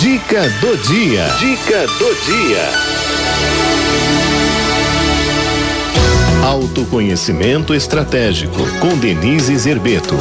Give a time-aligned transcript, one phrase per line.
[0.00, 1.26] Dica do dia.
[1.40, 2.70] Dica do dia.
[6.44, 10.14] Autoconhecimento estratégico com Denise Zerbeto.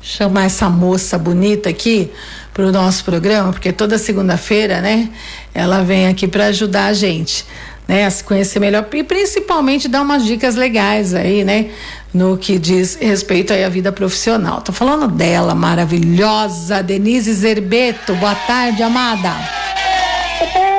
[0.00, 2.10] Chamar essa moça bonita aqui
[2.54, 5.10] para o nosso programa, porque toda segunda-feira, né,
[5.52, 7.44] ela vem aqui para ajudar a gente,
[7.86, 11.66] né, a se conhecer melhor e principalmente dar umas dicas legais aí, né,
[12.14, 14.62] no que diz respeito aí à vida profissional.
[14.62, 18.14] Tô falando dela, maravilhosa, Denise Zerbeto.
[18.14, 19.30] Boa tarde, amada.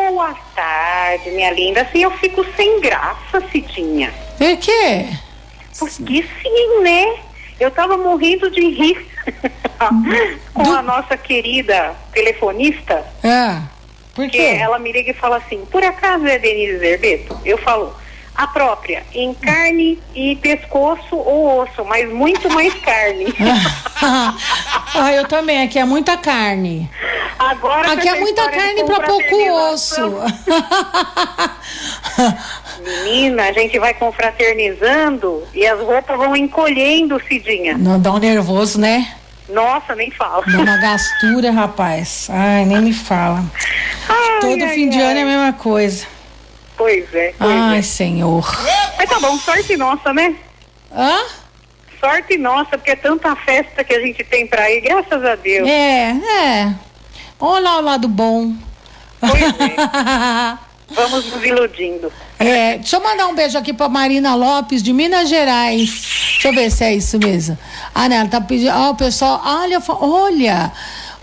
[0.10, 1.82] Boa tarde, minha linda.
[1.82, 4.14] Assim eu fico sem graça, Cidinha.
[4.38, 5.08] Por quê?
[5.78, 7.18] Porque sim, né?
[7.60, 9.06] Eu tava morrendo de rir
[10.54, 10.72] com Do...
[10.72, 13.06] a nossa querida telefonista.
[13.22, 13.62] É.
[14.14, 14.38] Por quê?
[14.38, 17.38] ela me liga e fala assim: por acaso é Denise Zerbeto?
[17.44, 17.94] Eu falo,
[18.36, 23.34] a própria, em carne e pescoço ou osso, mas muito mais carne.
[24.94, 26.90] ah, eu também, aqui é muita carne.
[27.40, 29.36] Agora aqui é muita carne para pouco
[29.72, 30.16] osso.
[32.84, 37.78] Menina, a gente vai confraternizando e as roupas vão encolhendo, Cidinha.
[37.78, 39.16] Não dá um nervoso, né?
[39.50, 40.44] Nossa, nem fala.
[40.46, 42.28] Dá uma gastura, rapaz.
[42.30, 43.44] Ai, nem me fala.
[44.10, 44.90] Ai, Todo ai, fim ai.
[44.90, 46.15] de ano é a mesma coisa.
[46.78, 47.34] Pois é.
[47.38, 47.82] Pois Ai, é.
[47.82, 48.46] Senhor.
[48.98, 50.36] Mas tá bom, sorte nossa, né?
[50.92, 51.24] Hã?
[52.00, 55.68] Sorte nossa, porque é tanta festa que a gente tem pra ir, graças a Deus.
[55.68, 56.76] É, é.
[57.40, 58.54] Olha o lado bom.
[59.20, 60.58] Pois é.
[60.92, 62.12] Vamos nos iludindo.
[62.38, 65.90] É, deixa eu mandar um beijo aqui pra Marina Lopes, de Minas Gerais.
[66.34, 67.58] Deixa eu ver se é isso mesmo.
[67.94, 68.72] Ah, né, ela tá pedindo.
[68.72, 70.72] Oh, o pessoal, olha, olha.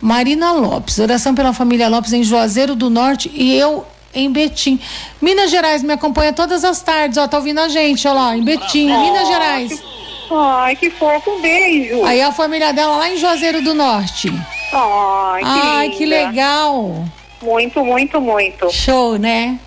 [0.00, 4.80] Marina Lopes, oração pela família Lopes em Juazeiro do Norte e eu em Betim.
[5.20, 8.42] Minas Gerais me acompanha todas as tardes, ó, tá ouvindo a gente, ó lá, em
[8.42, 9.80] Betim, oh, Minas Gerais.
[9.80, 12.04] Que, ai, que fofo, um beijo.
[12.04, 14.28] Aí a família dela lá em Juazeiro do Norte.
[14.72, 17.04] Ai, que, ai, que legal.
[17.42, 18.70] Muito, muito, muito.
[18.70, 19.58] Show, né?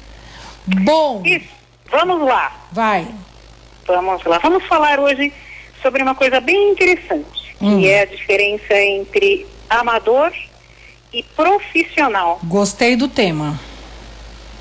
[0.66, 1.22] Bom.
[1.24, 1.54] Isso.
[1.92, 2.52] Vamos lá.
[2.72, 3.08] Vai.
[3.86, 4.40] Vamos lá.
[4.40, 5.32] Vamos falar hoje
[5.82, 7.80] sobre uma coisa bem interessante, hum.
[7.80, 10.32] que é a diferença entre amador
[11.14, 12.40] e profissional.
[12.44, 13.60] Gostei do tema.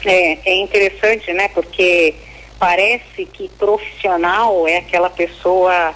[0.04, 1.48] É, é interessante, né?
[1.48, 2.15] Porque
[2.59, 5.94] parece que profissional é aquela pessoa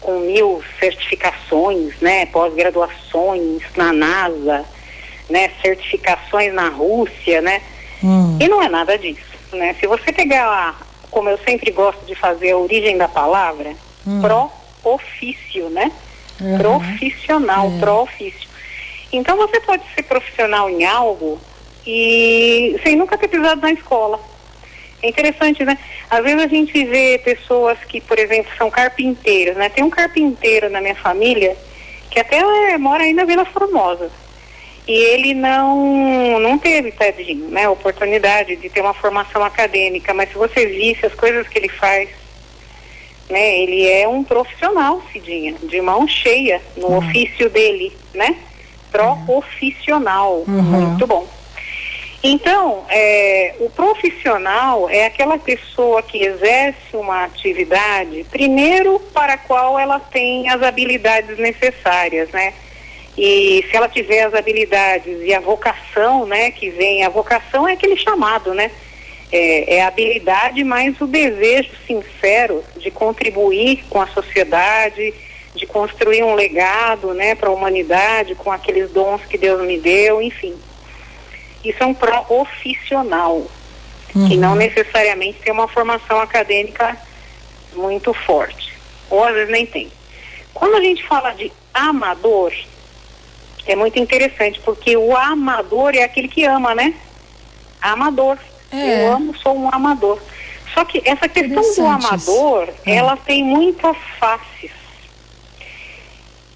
[0.00, 2.26] com mil certificações, né?
[2.26, 4.64] Pós-graduações na NASA,
[5.28, 5.50] né?
[5.62, 7.62] Certificações na Rússia, né?
[8.02, 8.38] Hum.
[8.40, 9.20] E não é nada disso,
[9.52, 9.74] né?
[9.78, 13.74] Se você pegar, como eu sempre gosto de fazer, a origem da palavra,
[14.06, 14.20] hum.
[14.22, 15.92] pró-ofício, né?
[16.40, 16.56] Uhum.
[16.58, 17.78] Profissional, é.
[17.78, 18.48] pró-ofício.
[19.12, 21.38] Então você pode ser profissional em algo
[21.86, 24.20] e sem nunca ter pisado na escola.
[25.02, 25.78] É interessante, né?
[26.10, 29.68] Às vezes a gente vê pessoas que, por exemplo, são carpinteiros, né?
[29.70, 31.56] Tem um carpinteiro na minha família
[32.10, 34.10] que até é, mora aí na Vila Formosa.
[34.86, 40.34] E ele não, não teve, tadinho, né, oportunidade de ter uma formação acadêmica, mas se
[40.34, 42.08] você visse as coisas que ele faz,
[43.28, 46.98] né, ele é um profissional, Cidinha, de mão cheia no uhum.
[46.98, 48.34] ofício dele, né?
[48.90, 50.62] Profissional, uhum.
[50.62, 51.28] muito bom.
[52.22, 59.78] Então, é, o profissional é aquela pessoa que exerce uma atividade, primeiro para a qual
[59.78, 62.52] ela tem as habilidades necessárias, né?
[63.16, 67.72] E se ela tiver as habilidades e a vocação, né, que vem, a vocação é
[67.72, 68.70] aquele chamado, né?
[69.32, 75.14] É, é a habilidade mais o desejo sincero de contribuir com a sociedade,
[75.54, 80.20] de construir um legado, né, para a humanidade com aqueles dons que Deus me deu,
[80.20, 80.54] enfim.
[81.64, 83.46] Isso é um profissional,
[84.14, 84.28] uhum.
[84.28, 86.96] que não necessariamente tem uma formação acadêmica
[87.74, 88.74] muito forte,
[89.08, 89.90] ou às vezes nem tem.
[90.54, 92.52] Quando a gente fala de amador,
[93.66, 96.94] é muito interessante, porque o amador é aquele que ama, né?
[97.80, 98.38] Amador.
[98.72, 99.06] É.
[99.06, 100.18] Eu amo, sou um amador.
[100.74, 102.94] Só que essa questão do amador, é.
[102.94, 104.70] ela tem muitas faces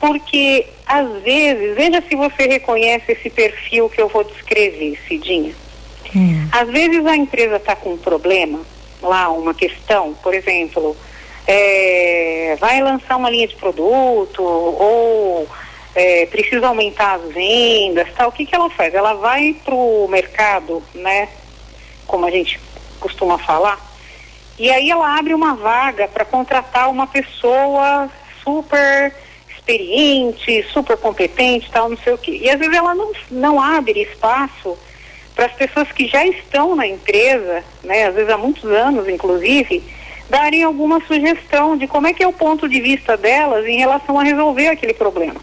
[0.07, 5.55] porque às vezes, veja se você reconhece esse perfil que eu vou descrever, Cidinha.
[6.15, 6.47] Hum.
[6.53, 8.61] Às vezes a empresa está com um problema,
[9.03, 10.95] lá uma questão, por exemplo,
[11.47, 15.49] é, vai lançar uma linha de produto ou
[15.95, 18.29] é, precisa aumentar as vendas, tal.
[18.29, 18.93] O que, que ela faz?
[18.93, 21.31] Ela vai para o mercado, né?
[22.07, 22.61] Como a gente
[23.01, 23.81] costuma falar,
[24.59, 28.11] e aí ela abre uma vaga para contratar uma pessoa
[28.43, 29.15] super
[29.65, 32.39] experiente, super competente, tal, não sei o quê.
[32.43, 34.77] E às vezes ela não, não abre espaço
[35.35, 39.83] para as pessoas que já estão na empresa, né, às vezes há muitos anos, inclusive,
[40.29, 44.19] darem alguma sugestão de como é que é o ponto de vista delas em relação
[44.19, 45.41] a resolver aquele problema.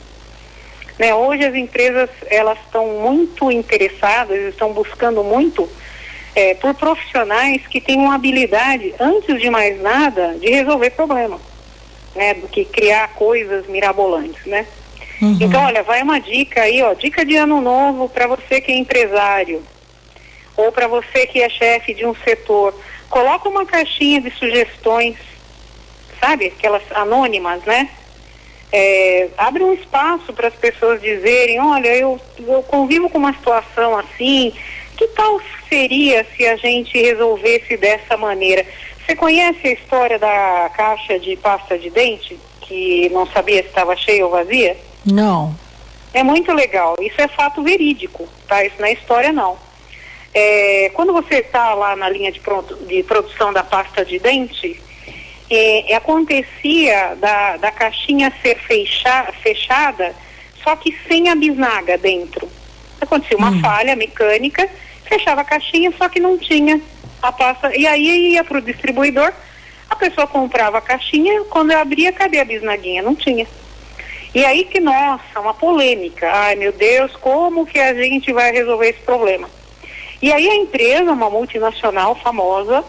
[0.97, 1.13] Né?
[1.13, 5.67] Hoje as empresas elas estão muito interessadas, estão buscando muito
[6.35, 11.41] é, por profissionais que tenham habilidade, antes de mais nada, de resolver problemas,
[12.15, 12.33] né?
[12.33, 14.65] Do que criar coisas mirabolantes, né?
[15.21, 15.37] Uhum.
[15.39, 18.75] Então, olha, vai uma dica aí, ó, dica de ano novo para você que é
[18.75, 19.61] empresário
[20.57, 22.73] ou para você que é chefe de um setor.
[23.09, 25.17] Coloca uma caixinha de sugestões,
[26.19, 26.47] sabe?
[26.47, 27.89] Aquelas anônimas, né?
[28.71, 33.97] É, abre um espaço para as pessoas dizerem, olha, eu, eu convivo com uma situação
[33.97, 34.53] assim,
[34.97, 35.41] que tal
[35.71, 38.65] seria se a gente resolvesse dessa maneira?
[39.05, 43.95] Você conhece a história da caixa de pasta de dente, que não sabia se estava
[43.95, 44.75] cheia ou vazia?
[45.05, 45.55] Não.
[46.13, 46.95] É muito legal.
[46.99, 48.65] Isso é fato verídico, tá?
[48.65, 49.57] Isso não é história, não.
[50.33, 54.79] É, quando você está lá na linha de, pronto, de, produção da pasta de dente,
[55.49, 60.13] é, acontecia da, da caixinha ser fecha, fechada,
[60.63, 62.47] só que sem a bisnaga dentro.
[62.99, 63.61] Acontecia uma hum.
[63.61, 64.69] falha mecânica,
[65.11, 66.79] fechava a caixinha, só que não tinha
[67.21, 67.75] a pasta.
[67.75, 69.33] E aí ia para o distribuidor,
[69.89, 73.01] a pessoa comprava a caixinha, quando eu abria, cadê a bisnaguinha?
[73.01, 73.45] Não tinha.
[74.33, 76.31] E aí que, nossa, uma polêmica.
[76.31, 79.49] Ai, meu Deus, como que a gente vai resolver esse problema?
[80.21, 82.85] E aí a empresa, uma multinacional famosa,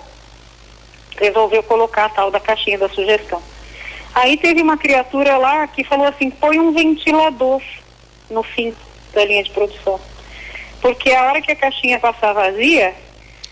[1.19, 3.43] resolveu colocar a tal da caixinha da sugestão.
[4.15, 7.61] Aí teve uma criatura lá que falou assim, põe um ventilador
[8.31, 8.73] no fim
[9.13, 9.99] da linha de produção.
[10.83, 12.93] Porque a hora que a caixinha passar vazia,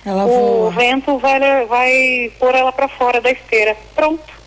[0.05, 0.71] ela o voa.
[0.73, 3.75] vento vai, vai pôr ela para fora da esteira.
[3.95, 4.41] Pronto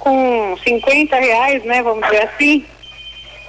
[0.00, 2.64] com 50 reais, né, vamos dizer assim,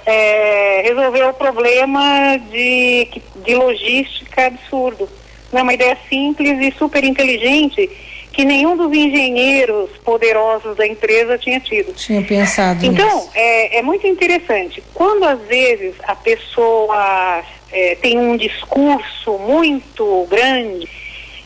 [0.06, 3.08] é, resolveu o problema de,
[3.44, 5.08] de logística absurdo.
[5.52, 7.90] É uma ideia simples e super inteligente
[8.32, 11.92] que nenhum dos engenheiros poderosos da empresa tinha tido.
[11.92, 14.82] Tinha pensado Então, é, é, muito interessante.
[14.94, 17.42] Quando às vezes a pessoa
[17.72, 20.88] é, tem um discurso muito grande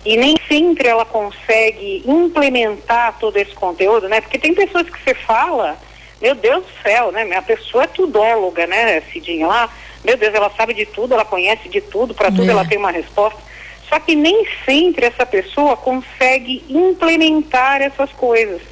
[0.04, 4.20] e nem sempre ela consegue implementar todo esse conteúdo, né?
[4.20, 5.76] Porque tem pessoas que você fala,
[6.20, 7.34] meu Deus do céu, né?
[7.36, 9.46] A pessoa é tudóloga, né, Cidinha?
[9.46, 9.68] Lá,
[10.04, 12.50] meu Deus, ela sabe de tudo, ela conhece de tudo, para tudo é.
[12.52, 13.40] ela tem uma resposta.
[13.88, 18.62] Só que nem sempre essa pessoa consegue implementar essas coisas.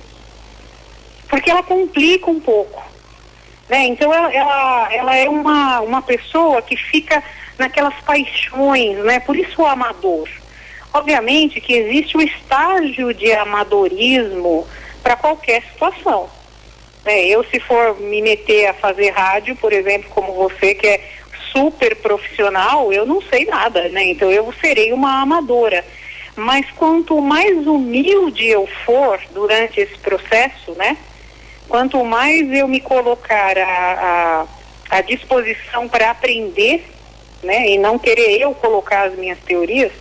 [1.28, 2.82] Porque ela complica um pouco.
[3.68, 3.86] Né?
[3.86, 7.22] Então ela, ela, ela é uma, uma pessoa que fica
[7.58, 9.20] naquelas paixões, né?
[9.20, 10.28] Por isso o amador.
[10.92, 14.66] Obviamente que existe o estágio de amadorismo
[15.02, 16.28] para qualquer situação.
[17.04, 21.00] É, eu, se for me meter a fazer rádio, por exemplo, como você, que é
[21.52, 24.04] super profissional, eu não sei nada, né?
[24.04, 25.84] Então eu serei uma amadora.
[26.36, 30.96] Mas quanto mais humilde eu for durante esse processo, né?
[31.68, 34.46] Quanto mais eu me colocar à,
[34.90, 36.84] à, à disposição para aprender,
[37.44, 37.68] né?
[37.68, 39.92] E não querer eu colocar as minhas teorias,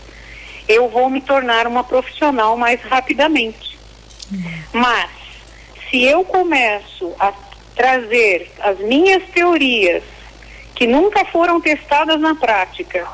[0.68, 3.78] eu vou me tornar uma profissional mais rapidamente.
[4.72, 5.12] Mas,
[5.90, 7.34] se eu começo a
[7.76, 10.04] trazer as minhas teorias,
[10.74, 13.08] que nunca foram testadas na prática,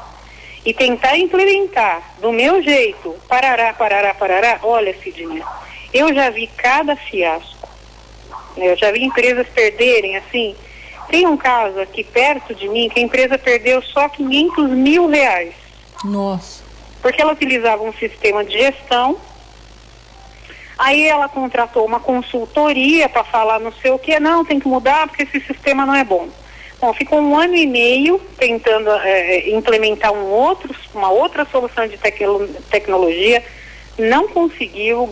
[0.65, 5.43] e tentar implementar do meu jeito, parará, parará, parará, olha, Cidinha,
[5.93, 7.67] eu já vi cada fiasco.
[8.57, 10.55] Eu já vi empresas perderem, assim,
[11.09, 15.53] tem um caso aqui perto de mim que a empresa perdeu só 500 mil reais.
[16.03, 16.69] Nossa
[17.01, 19.17] porque ela utilizava um sistema de gestão.
[20.77, 25.07] Aí ela contratou uma consultoria para falar não sei o que, não, tem que mudar
[25.07, 26.29] porque esse sistema não é bom.
[26.79, 31.97] Bom, ficou um ano e meio tentando é, implementar um outro, uma outra solução de
[32.69, 33.43] tecnologia,
[33.97, 35.05] não conseguiu,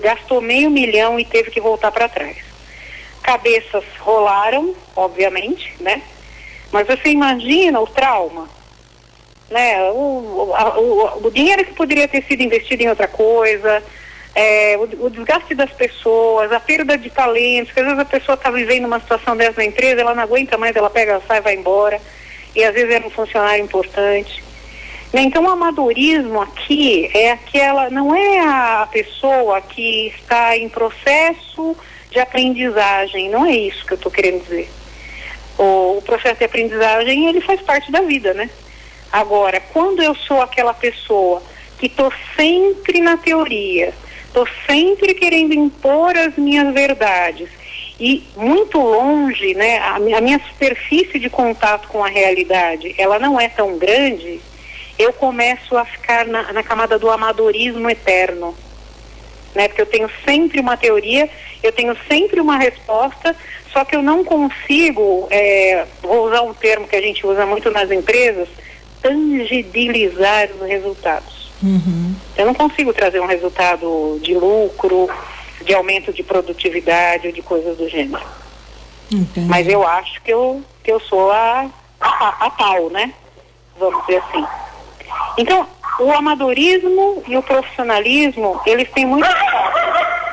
[0.00, 2.51] gastou meio milhão e teve que voltar para trás.
[3.22, 6.02] Cabeças rolaram, obviamente, né?
[6.70, 8.48] Mas você imagina o trauma
[9.52, 9.90] né?
[9.92, 13.82] O, a, o, o, dinheiro que poderia ter sido investido em outra coisa,
[14.34, 18.34] é, o, o, desgaste das pessoas, a perda de talentos, que às vezes a pessoa
[18.34, 21.54] está vivendo uma situação dessa na empresa, ela não aguenta mais, ela pega, sai, vai
[21.54, 22.00] embora,
[22.56, 24.42] e às vezes era um funcionário importante.
[25.12, 25.22] Né?
[25.22, 31.76] Então o amadorismo aqui é aquela, não é a pessoa que está em processo
[32.12, 34.70] de aprendizagem, não é isso que eu estou querendo dizer.
[35.58, 38.48] O, o processo de aprendizagem ele faz parte da vida, né?
[39.10, 41.42] Agora, quando eu sou aquela pessoa
[41.78, 43.92] que estou sempre na teoria,
[44.26, 47.50] estou sempre querendo impor as minhas verdades
[48.00, 53.40] e muito longe, né, a, a minha superfície de contato com a realidade, ela não
[53.40, 54.40] é tão grande,
[54.98, 58.56] eu começo a ficar na, na camada do amadorismo eterno.
[59.54, 61.28] Né, porque eu tenho sempre uma teoria
[61.62, 63.36] eu tenho sempre uma resposta,
[63.72, 67.70] só que eu não consigo, é, vou usar um termo que a gente usa muito
[67.70, 68.48] nas empresas,
[69.00, 71.52] tangibilizar os resultados.
[71.62, 72.14] Uhum.
[72.36, 75.08] Eu não consigo trazer um resultado de lucro,
[75.64, 78.24] de aumento de produtividade ou de coisas do gênero.
[79.10, 79.46] Entendi.
[79.48, 83.12] Mas eu acho que eu, que eu sou a, a, a tal, né?
[83.78, 84.44] Vamos dizer assim.
[85.38, 85.66] Então,
[86.02, 89.28] o amadorismo e o profissionalismo, eles têm muito.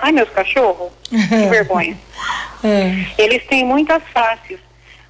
[0.02, 1.16] Ai, meus cachorros, que
[1.50, 1.98] vergonha.
[2.64, 3.06] É.
[3.18, 4.60] Eles têm muitas faces,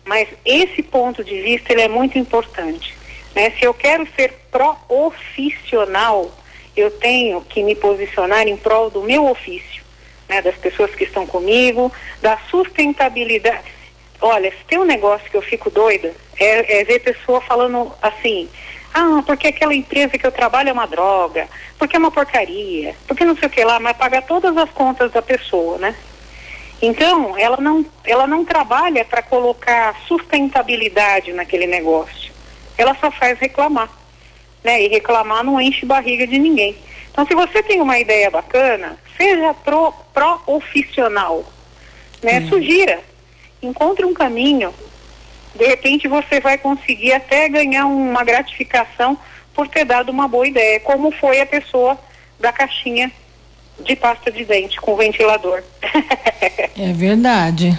[0.06, 2.96] mas esse ponto de vista ele é muito importante.
[3.36, 3.52] Né?
[3.52, 6.32] Se eu quero ser profissional,
[6.76, 9.84] eu tenho que me posicionar em prol do meu ofício,
[10.28, 10.42] né?
[10.42, 13.80] das pessoas que estão comigo, da sustentabilidade.
[14.22, 18.50] Olha, se tem um negócio que eu fico doida, é, é ver pessoa falando assim,
[18.94, 23.24] ah, porque aquela empresa que eu trabalho é uma droga, porque é uma porcaria, porque
[23.24, 25.96] não sei o que lá, mas paga todas as contas da pessoa, né?
[26.82, 32.32] Então, ela não, ela não trabalha para colocar sustentabilidade naquele negócio.
[32.78, 33.90] Ela só faz reclamar.
[34.64, 34.84] Né?
[34.84, 36.78] E reclamar não enche barriga de ninguém.
[37.12, 41.44] Então, se você tem uma ideia bacana, seja pro, profissional.
[42.24, 42.48] Né?
[42.48, 43.02] Sugira.
[43.62, 44.74] Encontre um caminho.
[45.56, 49.18] De repente, você vai conseguir até ganhar uma gratificação
[49.54, 52.00] por ter dado uma boa ideia, como foi a pessoa
[52.40, 53.12] da caixinha
[53.84, 55.62] de pasta de dente com ventilador.
[56.78, 57.78] É verdade,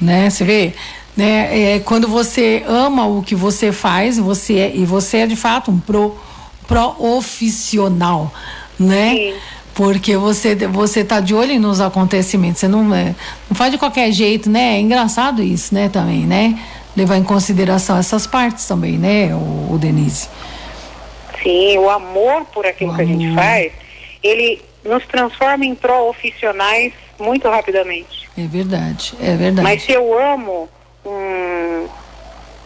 [0.00, 0.28] né?
[0.28, 0.72] Você vê,
[1.16, 1.74] né?
[1.76, 5.70] É, quando você ama o que você faz, você é, e você é de fato
[5.70, 6.18] um pro
[6.66, 8.32] profissional,
[8.76, 9.14] né?
[9.14, 9.34] Sim.
[9.74, 13.14] Porque você você tá de olho nos acontecimentos, você não é,
[13.48, 14.74] não faz de qualquer jeito, né?
[14.74, 15.88] É engraçado isso, né?
[15.88, 16.58] Também, né?
[16.96, 19.34] Levar em consideração essas partes também, né?
[19.34, 20.28] O, o Denise.
[21.42, 23.36] Sim, o amor por aquilo O que a gente amor.
[23.42, 23.72] faz,
[24.22, 28.28] ele nos transforma em profissionais muito rapidamente.
[28.36, 29.62] É verdade, é verdade.
[29.62, 30.68] Mas se eu amo,
[31.04, 31.86] hum,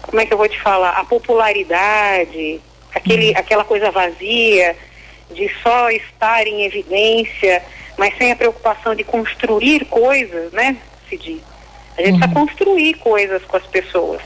[0.03, 0.91] como é que eu vou te falar?
[0.91, 2.61] A popularidade,
[2.95, 3.39] aquele, Uhum.
[3.39, 4.77] aquela coisa vazia,
[5.35, 7.63] de só estar em evidência,
[7.97, 10.77] mas sem a preocupação de construir coisas, né,
[11.09, 11.41] Cidi?
[11.99, 12.19] A gente Uhum.
[12.21, 14.21] precisa construir coisas com as pessoas.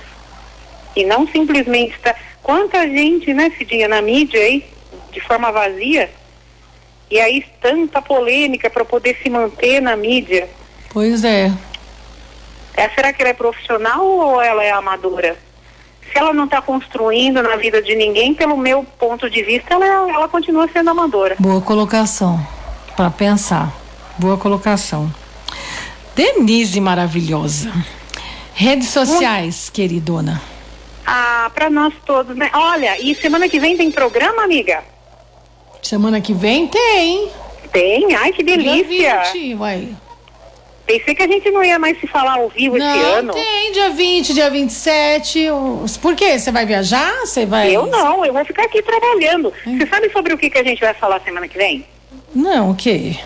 [0.96, 2.16] E não simplesmente estar.
[2.42, 4.64] Quanta gente, né, Cidinha, na mídia aí,
[5.12, 6.10] de forma vazia,
[7.10, 10.48] e aí tanta polêmica para poder se manter na mídia.
[10.92, 11.52] Pois é.
[12.74, 15.36] É, será que ela é profissional ou ela é amadora?
[16.10, 19.84] Se ela não está construindo na vida de ninguém, pelo meu ponto de vista, ela,
[20.10, 21.36] ela continua sendo amadora.
[21.38, 22.44] Boa colocação
[22.96, 23.72] para pensar.
[24.18, 25.12] Boa colocação.
[26.20, 27.72] Denise maravilhosa.
[28.52, 30.38] Redes sociais, queridona.
[31.06, 32.50] Ah, para nós todos, né?
[32.52, 34.84] Olha, e semana que vem tem programa, amiga?
[35.80, 37.30] Semana que vem tem.
[37.72, 38.84] Tem, ai que delícia.
[38.84, 39.88] Dia 20, uai.
[40.84, 43.32] Pensei que a gente não ia mais se falar ao vivo esse Não, ano.
[43.32, 45.48] tem dia 20, dia 27.
[45.82, 46.38] os- Por quê?
[46.38, 47.14] Você vai viajar?
[47.24, 47.74] Você vai.
[47.74, 49.50] Eu não, eu vou ficar aqui trabalhando.
[49.64, 51.86] Você sabe sobre o que, que a gente vai falar semana que vem?
[52.34, 53.16] Não, o quê?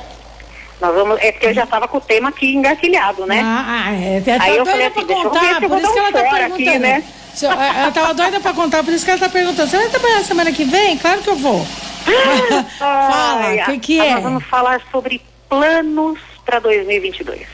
[0.84, 3.40] Nós vamos, é porque eu já estava com o tema aqui engatilhado, né?
[3.42, 4.20] Ah, ah, é.
[4.20, 5.92] Tá Aí eu falei assim, deixa eu ver contar, se eu por vou isso dar
[5.94, 7.04] que um ela tá fora aqui, né?
[7.34, 9.68] Se- Ela tava doida pra contar, por isso que ela tá perguntando.
[9.70, 10.98] Você vai trabalhar semana que vem?
[10.98, 11.66] Claro que eu vou.
[12.78, 14.14] Fala, o que, que é?
[14.14, 17.46] Nós vamos falar sobre planos para 2022.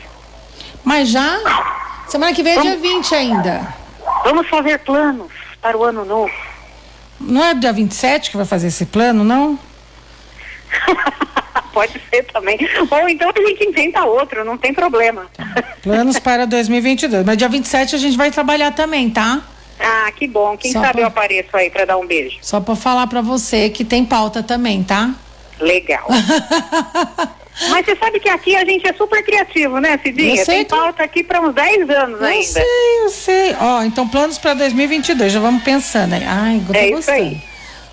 [0.84, 1.38] Mas já?
[2.08, 3.74] Semana que vem é dia 20 ainda.
[4.24, 5.30] Vamos fazer planos
[5.62, 6.32] para o ano novo.
[7.20, 9.58] Não é dia 27 que vai fazer esse plano, não?
[11.72, 12.58] Pode ser também.
[12.90, 15.26] Ou então a gente inventa outro, não tem problema.
[15.82, 17.24] Planos para 2022.
[17.24, 19.40] Mas dia 27 a gente vai trabalhar também, tá?
[19.82, 20.56] ah, que bom.
[20.58, 22.36] Quem Só sabe pra- eu apareço aí para dar um beijo.
[22.42, 25.10] Só pra falar pra você que tem pauta também, tá?
[25.58, 26.06] Legal.
[27.68, 30.36] Mas você sabe que aqui a gente é super criativo, né, Cidinha?
[30.40, 32.44] Eu sei Tem pauta aqui para uns 10 anos Eu ainda.
[32.44, 33.56] sei, eu sei.
[33.60, 36.24] Ó, então planos pra 2022, já vamos pensando aí.
[36.24, 37.18] Ai, tô É isso gostando.
[37.18, 37.42] aí.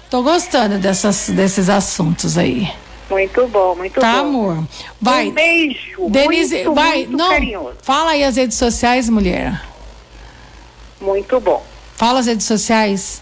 [0.09, 2.69] Tô gostando dessas, desses assuntos aí.
[3.09, 4.19] Muito bom, muito Tá, bom.
[4.19, 4.67] amor?
[5.01, 5.27] Vai.
[5.27, 6.09] Um beijo.
[6.09, 6.97] Denise, muito, vai.
[6.97, 7.75] muito não, carinhoso.
[7.81, 9.61] fala aí as redes sociais, mulher.
[10.99, 11.63] Muito bom.
[11.95, 13.21] Fala as redes sociais.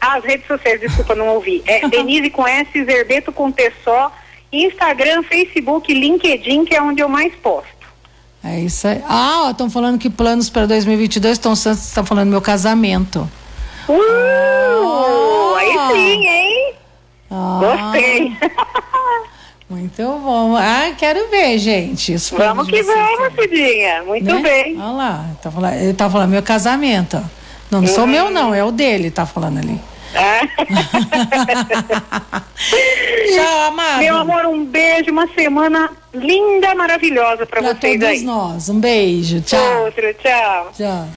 [0.00, 1.62] Ah, as redes sociais, desculpa, não ouvi.
[1.66, 4.12] É Denise com S, Zerbeto com T só,
[4.52, 7.76] Instagram, Facebook, LinkedIn, que é onde eu mais posto.
[8.44, 9.02] É isso aí.
[9.08, 11.52] Ah, estão falando que planos para 2022 estão
[11.94, 13.28] tá falando meu casamento.
[13.88, 16.74] Uh, aí sim, hein?
[17.30, 18.36] Ah, Gostei.
[19.68, 20.56] Muito bom.
[20.56, 22.14] Ah, quero ver, gente.
[22.14, 24.02] os vamos que vamos, Cidinha.
[24.04, 24.40] Muito né?
[24.40, 24.76] bem.
[24.80, 27.16] Olha lá, tá falando, ele tá falando meu casamento.
[27.68, 27.94] Não, não Uhum.
[27.94, 29.80] sou meu, não, é o dele, tá falando ali.
[30.14, 30.40] Ah.
[33.34, 33.98] Tchau, amado.
[33.98, 38.22] Meu amor, um beijo, uma semana linda, maravilhosa para vocês todos aí.
[38.22, 38.68] nós.
[38.68, 39.40] Um beijo.
[39.42, 39.84] Tchau.
[39.84, 40.70] Outro, tchau.
[40.76, 41.08] Tchau.